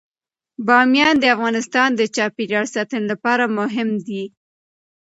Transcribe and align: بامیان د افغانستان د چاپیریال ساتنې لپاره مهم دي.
بامیان 0.65 1.15
د 1.19 1.25
افغانستان 1.35 1.89
د 1.95 2.01
چاپیریال 2.15 2.65
ساتنې 2.75 3.05
لپاره 3.11 3.43
مهم 3.57 3.89
دي. 4.07 4.23